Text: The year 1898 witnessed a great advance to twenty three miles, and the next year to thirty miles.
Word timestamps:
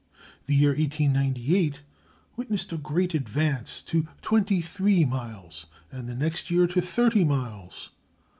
The 0.47 0.55
year 0.55 0.71
1898 0.71 1.83
witnessed 2.35 2.71
a 2.73 2.77
great 2.79 3.13
advance 3.13 3.83
to 3.83 4.07
twenty 4.23 4.59
three 4.59 5.05
miles, 5.05 5.67
and 5.91 6.09
the 6.09 6.15
next 6.15 6.49
year 6.49 6.65
to 6.65 6.81
thirty 6.81 7.23
miles. 7.23 7.91